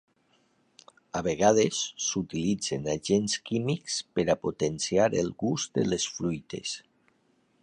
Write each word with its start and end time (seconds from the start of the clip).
A 1.19 1.21
vegades 1.27 1.81
s’utilitzen 2.05 2.89
agents 2.95 3.37
químics 3.51 4.01
per 4.17 4.27
a 4.35 4.39
potenciar 4.47 5.11
el 5.25 5.33
gust 5.45 5.81
de 5.81 5.89
les 5.95 6.13
fruites. 6.19 6.79